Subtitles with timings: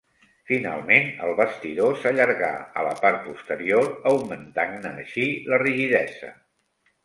[0.51, 2.49] Finalment, el bastidor s'allargà
[2.83, 6.35] a la part posterior augmentant-ne així la rigidesa.